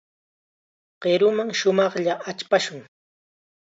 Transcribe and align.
Qiruman 1.01 1.51
shumaqlla 1.59 2.13
achpashun. 2.29 2.81